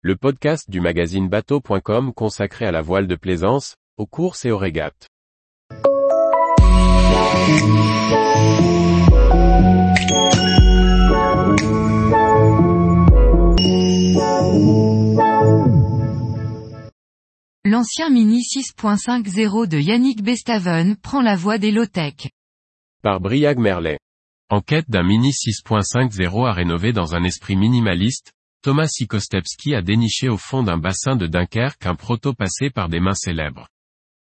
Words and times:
le 0.00 0.14
podcast 0.14 0.70
du 0.70 0.80
magazine 0.80 1.28
bateau.com 1.28 2.12
consacré 2.14 2.64
à 2.64 2.70
la 2.70 2.82
voile 2.82 3.08
de 3.08 3.16
plaisance, 3.16 3.74
aux 3.96 4.06
courses 4.06 4.44
et 4.44 4.52
aux 4.52 4.56
régates. 4.56 5.08
L'ancien 17.64 18.08
Mini 18.08 18.42
6.50 18.42 19.66
de 19.66 19.78
Yannick 19.78 20.22
Bestaven 20.22 20.94
prend 20.94 21.22
la 21.22 21.34
voie 21.34 21.58
des 21.58 21.72
low-tech. 21.72 22.28
Par 23.02 23.20
Briag 23.20 23.58
Merlet. 23.58 23.98
En 24.48 24.60
quête 24.60 24.88
d'un 24.88 25.02
Mini 25.02 25.30
6.50 25.30 26.46
à 26.46 26.52
rénover 26.52 26.92
dans 26.92 27.16
un 27.16 27.24
esprit 27.24 27.56
minimaliste, 27.56 28.32
Thomas 28.60 28.88
Sikostevski 28.88 29.76
a 29.76 29.82
déniché 29.82 30.28
au 30.28 30.36
fond 30.36 30.64
d'un 30.64 30.78
bassin 30.78 31.14
de 31.14 31.28
Dunkerque 31.28 31.86
un 31.86 31.94
proto 31.94 32.34
passé 32.34 32.70
par 32.70 32.88
des 32.88 32.98
mains 32.98 33.14
célèbres. 33.14 33.68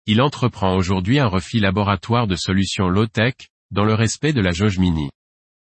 Il 0.07 0.23
entreprend 0.23 0.77
aujourd'hui 0.77 1.19
un 1.19 1.27
refit 1.27 1.59
laboratoire 1.59 2.29
de 2.29 2.37
solutions 2.37 2.89
low-tech, 2.89 3.35
dans 3.73 3.85
le 3.85 3.95
respect 3.95 4.33
de 4.33 4.41
la 4.41 4.53
jauge 4.53 4.79
mini. 4.79 5.11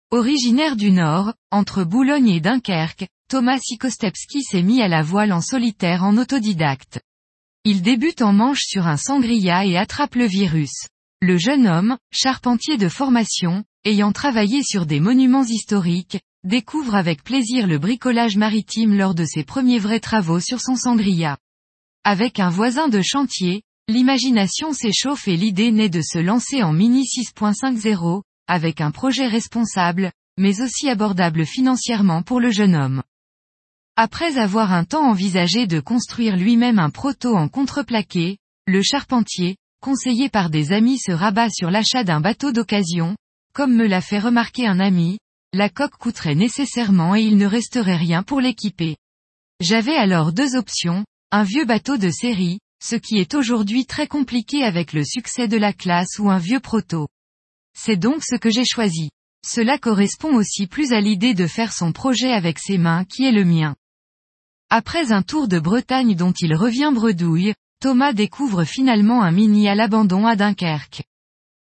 Originaire 0.09 0.75
du 0.75 0.91
Nord, 0.91 1.33
entre 1.51 1.83
Boulogne 1.83 2.29
et 2.29 2.39
Dunkerque, 2.39 3.07
Thomas 3.29 3.59
Sikostevski 3.59 4.41
s'est 4.41 4.63
mis 4.63 4.81
à 4.81 4.87
la 4.87 5.03
voile 5.03 5.33
en 5.33 5.41
solitaire 5.41 6.03
en 6.03 6.17
autodidacte. 6.17 6.99
Il 7.63 7.83
débute 7.83 8.23
en 8.23 8.33
manche 8.33 8.63
sur 8.63 8.87
un 8.87 8.97
sangria 8.97 9.65
et 9.65 9.77
attrape 9.77 10.15
le 10.15 10.25
virus. 10.25 10.87
Le 11.21 11.37
jeune 11.37 11.67
homme, 11.67 11.97
charpentier 12.11 12.77
de 12.77 12.89
formation, 12.89 13.65
ayant 13.85 14.11
travaillé 14.11 14.63
sur 14.63 14.87
des 14.87 14.99
monuments 14.99 15.43
historiques, 15.43 16.19
découvre 16.47 16.95
avec 16.95 17.23
plaisir 17.23 17.67
le 17.67 17.77
bricolage 17.77 18.37
maritime 18.37 18.95
lors 18.95 19.13
de 19.13 19.25
ses 19.25 19.43
premiers 19.43 19.79
vrais 19.79 19.99
travaux 19.99 20.39
sur 20.39 20.61
son 20.61 20.75
sangria. 20.75 21.37
Avec 22.05 22.39
un 22.39 22.49
voisin 22.49 22.87
de 22.87 23.01
chantier, 23.01 23.63
l'imagination 23.89 24.71
s'échauffe 24.71 25.27
et 25.27 25.35
l'idée 25.35 25.71
naît 25.71 25.89
de 25.89 26.01
se 26.01 26.19
lancer 26.19 26.63
en 26.63 26.71
Mini 26.71 27.03
6.50, 27.03 28.21
avec 28.47 28.79
un 28.79 28.91
projet 28.91 29.27
responsable, 29.27 30.13
mais 30.37 30.61
aussi 30.61 30.89
abordable 30.89 31.45
financièrement 31.45 32.23
pour 32.23 32.39
le 32.39 32.49
jeune 32.49 32.75
homme. 32.75 33.03
Après 33.97 34.37
avoir 34.37 34.71
un 34.71 34.85
temps 34.85 35.09
envisagé 35.09 35.67
de 35.67 35.81
construire 35.81 36.37
lui-même 36.37 36.79
un 36.79 36.91
proto 36.91 37.35
en 37.35 37.49
contreplaqué, 37.49 38.37
le 38.67 38.81
charpentier, 38.81 39.57
conseillé 39.81 40.29
par 40.29 40.49
des 40.49 40.71
amis 40.71 40.97
se 40.97 41.11
rabat 41.11 41.49
sur 41.49 41.71
l'achat 41.71 42.05
d'un 42.05 42.21
bateau 42.21 42.53
d'occasion, 42.53 43.17
comme 43.53 43.75
me 43.75 43.87
l'a 43.87 44.01
fait 44.01 44.19
remarquer 44.19 44.65
un 44.65 44.79
ami, 44.79 45.17
la 45.53 45.69
coque 45.69 45.97
coûterait 45.97 46.35
nécessairement 46.35 47.15
et 47.15 47.21
il 47.21 47.37
ne 47.37 47.45
resterait 47.45 47.95
rien 47.95 48.23
pour 48.23 48.41
l'équiper. 48.41 48.97
J'avais 49.59 49.95
alors 49.95 50.33
deux 50.33 50.55
options, 50.55 51.05
un 51.31 51.43
vieux 51.43 51.65
bateau 51.65 51.97
de 51.97 52.09
série, 52.09 52.59
ce 52.83 52.95
qui 52.95 53.17
est 53.17 53.33
aujourd'hui 53.33 53.85
très 53.85 54.07
compliqué 54.07 54.63
avec 54.63 54.93
le 54.93 55.03
succès 55.03 55.47
de 55.47 55.57
la 55.57 55.73
classe 55.73 56.19
ou 56.19 56.29
un 56.29 56.37
vieux 56.37 56.59
proto. 56.59 57.07
C'est 57.77 57.97
donc 57.97 58.23
ce 58.23 58.35
que 58.35 58.49
j'ai 58.49 58.65
choisi. 58.65 59.09
Cela 59.45 59.77
correspond 59.77 60.35
aussi 60.35 60.67
plus 60.67 60.91
à 60.91 60.99
l'idée 60.99 61.33
de 61.33 61.47
faire 61.47 61.71
son 61.71 61.91
projet 61.91 62.31
avec 62.31 62.59
ses 62.59 62.77
mains 62.77 63.05
qui 63.05 63.23
est 63.25 63.31
le 63.31 63.45
mien. 63.45 63.75
Après 64.69 65.11
un 65.11 65.21
tour 65.21 65.47
de 65.47 65.59
Bretagne 65.59 66.15
dont 66.15 66.33
il 66.33 66.53
revient 66.53 66.91
bredouille, 66.93 67.53
Thomas 67.79 68.13
découvre 68.13 68.63
finalement 68.63 69.23
un 69.23 69.31
mini 69.31 69.69
à 69.69 69.75
l'abandon 69.75 70.25
à 70.25 70.35
Dunkerque. 70.35 71.03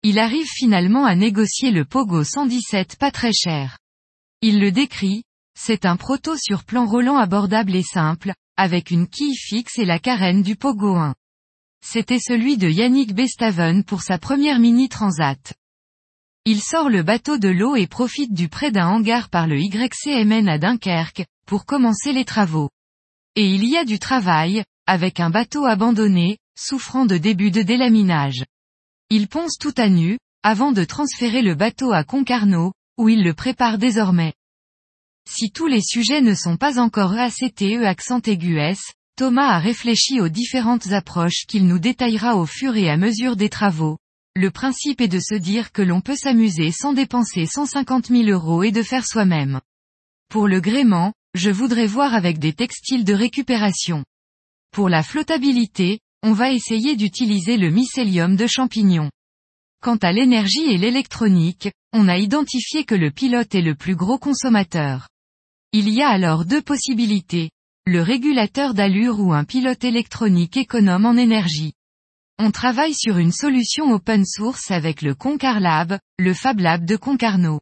Il 0.04 0.18
arrive 0.18 0.48
finalement 0.48 1.04
à 1.04 1.14
négocier 1.14 1.70
le 1.70 1.84
Pogo 1.84 2.24
117 2.24 2.96
pas 2.96 3.12
très 3.12 3.32
cher. 3.32 3.78
Il 4.40 4.58
le 4.58 4.72
décrit, 4.72 5.22
c'est 5.56 5.86
un 5.86 5.96
proto 5.96 6.36
sur 6.36 6.64
plan 6.64 6.86
roulant 6.86 7.18
abordable 7.18 7.76
et 7.76 7.84
simple, 7.84 8.32
avec 8.56 8.90
une 8.90 9.06
quille 9.06 9.36
fixe 9.36 9.78
et 9.78 9.84
la 9.84 10.00
carène 10.00 10.42
du 10.42 10.56
Pogo 10.56 10.96
1. 10.96 11.14
C'était 11.84 12.18
celui 12.18 12.56
de 12.56 12.68
Yannick 12.68 13.14
Bestaven 13.14 13.84
pour 13.84 14.02
sa 14.02 14.18
première 14.18 14.58
mini 14.58 14.88
transat. 14.88 15.54
Il 16.46 16.60
sort 16.60 16.88
le 16.88 17.04
bateau 17.04 17.38
de 17.38 17.48
l'eau 17.48 17.76
et 17.76 17.86
profite 17.86 18.34
du 18.34 18.48
prêt 18.48 18.72
d'un 18.72 18.88
hangar 18.88 19.28
par 19.28 19.46
le 19.46 19.60
YCMN 19.60 20.48
à 20.48 20.58
Dunkerque, 20.58 21.26
pour 21.46 21.64
commencer 21.64 22.12
les 22.12 22.24
travaux. 22.24 22.70
Et 23.36 23.46
il 23.46 23.68
y 23.68 23.76
a 23.76 23.84
du 23.84 24.00
travail, 24.00 24.64
avec 24.86 25.20
un 25.20 25.30
bateau 25.30 25.64
abandonné, 25.64 26.38
souffrant 26.58 27.06
de 27.06 27.18
début 27.18 27.52
de 27.52 27.62
délaminage. 27.62 28.42
Il 29.14 29.28
ponce 29.28 29.58
tout 29.60 29.74
à 29.76 29.90
nu, 29.90 30.16
avant 30.42 30.72
de 30.72 30.84
transférer 30.84 31.42
le 31.42 31.54
bateau 31.54 31.92
à 31.92 32.02
Concarneau, 32.02 32.72
où 32.96 33.10
il 33.10 33.22
le 33.22 33.34
prépare 33.34 33.76
désormais. 33.76 34.32
Si 35.28 35.50
tous 35.50 35.66
les 35.66 35.82
sujets 35.82 36.22
ne 36.22 36.32
sont 36.32 36.56
pas 36.56 36.80
encore 36.80 37.12
ACTE 37.12 37.84
accent 37.84 38.22
aigu 38.22 38.56
S, 38.56 38.80
Thomas 39.18 39.48
a 39.48 39.58
réfléchi 39.58 40.22
aux 40.22 40.30
différentes 40.30 40.92
approches 40.92 41.44
qu'il 41.46 41.66
nous 41.66 41.78
détaillera 41.78 42.38
au 42.38 42.46
fur 42.46 42.74
et 42.74 42.88
à 42.88 42.96
mesure 42.96 43.36
des 43.36 43.50
travaux. 43.50 43.98
Le 44.34 44.50
principe 44.50 45.02
est 45.02 45.08
de 45.08 45.20
se 45.20 45.34
dire 45.34 45.72
que 45.72 45.82
l'on 45.82 46.00
peut 46.00 46.16
s'amuser 46.16 46.72
sans 46.72 46.94
dépenser 46.94 47.44
150 47.44 48.06
000 48.06 48.30
euros 48.30 48.62
et 48.62 48.72
de 48.72 48.82
faire 48.82 49.04
soi-même. 49.04 49.60
Pour 50.30 50.48
le 50.48 50.62
gréement, 50.62 51.12
je 51.34 51.50
voudrais 51.50 51.86
voir 51.86 52.14
avec 52.14 52.38
des 52.38 52.54
textiles 52.54 53.04
de 53.04 53.12
récupération. 53.12 54.06
Pour 54.70 54.88
la 54.88 55.02
flottabilité, 55.02 56.00
on 56.22 56.32
va 56.32 56.52
essayer 56.52 56.96
d'utiliser 56.96 57.56
le 57.56 57.70
mycélium 57.70 58.36
de 58.36 58.46
champignons. 58.46 59.10
Quant 59.82 59.96
à 59.96 60.12
l'énergie 60.12 60.70
et 60.70 60.78
l'électronique, 60.78 61.70
on 61.92 62.08
a 62.08 62.16
identifié 62.16 62.84
que 62.84 62.94
le 62.94 63.10
pilote 63.10 63.54
est 63.54 63.62
le 63.62 63.74
plus 63.74 63.96
gros 63.96 64.18
consommateur. 64.18 65.08
Il 65.72 65.88
y 65.88 66.02
a 66.02 66.08
alors 66.08 66.44
deux 66.44 66.62
possibilités, 66.62 67.50
le 67.86 68.00
régulateur 68.00 68.74
d'allure 68.74 69.18
ou 69.18 69.32
un 69.32 69.42
pilote 69.42 69.82
électronique 69.82 70.56
économe 70.56 71.06
en 71.06 71.16
énergie. 71.16 71.72
On 72.38 72.52
travaille 72.52 72.94
sur 72.94 73.18
une 73.18 73.32
solution 73.32 73.90
open 73.92 74.24
source 74.24 74.70
avec 74.70 75.02
le 75.02 75.16
Concarlab, 75.16 75.98
le 76.18 76.34
Fab 76.34 76.60
Lab 76.60 76.84
de 76.84 76.96
Concarneau. 76.96 77.60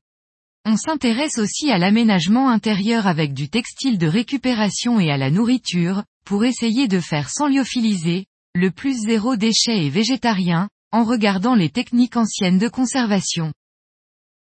On 0.67 0.77
s'intéresse 0.77 1.39
aussi 1.39 1.71
à 1.71 1.79
l'aménagement 1.79 2.51
intérieur 2.51 3.07
avec 3.07 3.33
du 3.33 3.49
textile 3.49 3.97
de 3.97 4.07
récupération 4.07 5.01
et 5.01 5.11
à 5.11 5.17
la 5.17 5.31
nourriture, 5.31 6.05
pour 6.27 6.45
essayer 6.45 6.87
de 6.87 7.01
faire 7.01 7.31
sans 7.31 7.49
lyophiliser, 7.49 8.27
le 8.55 8.71
plus 8.73 9.03
zéro 9.07 9.37
déchet 9.37 9.85
et 9.85 9.91
végétarien, 9.91 10.69
en 10.91 11.05
regardant 11.05 11.55
les 11.55 11.71
techniques 11.71 12.17
anciennes 12.17 12.59
de 12.59 12.69
conservation. 12.69 13.53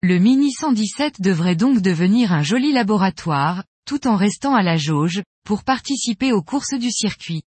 Le 0.02 0.18
Mini 0.18 0.52
117 0.52 1.22
devrait 1.22 1.56
donc 1.56 1.80
devenir 1.80 2.32
un 2.32 2.42
joli 2.42 2.72
laboratoire, 2.72 3.64
tout 3.86 4.06
en 4.06 4.16
restant 4.16 4.54
à 4.54 4.62
la 4.62 4.76
jauge, 4.76 5.22
pour 5.44 5.64
participer 5.64 6.32
aux 6.32 6.42
courses 6.42 6.78
du 6.78 6.90
circuit. 6.90 7.42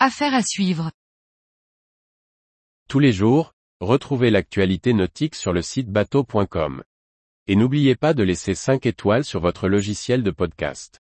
Affaire 0.00 0.34
à 0.34 0.42
suivre. 0.42 0.90
Tous 2.88 2.98
les 2.98 3.12
jours, 3.12 3.52
retrouvez 3.80 4.30
l'actualité 4.30 4.92
nautique 4.94 5.36
sur 5.36 5.52
le 5.52 5.62
site 5.62 5.88
bateau.com. 5.88 6.82
Et 7.46 7.54
n'oubliez 7.54 7.94
pas 7.94 8.14
de 8.14 8.24
laisser 8.24 8.56
5 8.56 8.84
étoiles 8.86 9.24
sur 9.24 9.38
votre 9.40 9.68
logiciel 9.68 10.24
de 10.24 10.32
podcast. 10.32 11.03